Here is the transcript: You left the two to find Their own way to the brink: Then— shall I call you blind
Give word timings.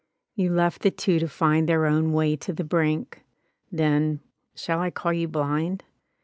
You 0.33 0.51
left 0.51 0.81
the 0.81 0.89
two 0.89 1.19
to 1.19 1.27
find 1.27 1.69
Their 1.69 1.85
own 1.85 2.11
way 2.11 2.35
to 2.35 2.51
the 2.51 2.63
brink: 2.63 3.23
Then— 3.71 4.19
shall 4.55 4.79
I 4.81 4.89
call 4.89 5.13
you 5.13 5.27
blind 5.27 5.83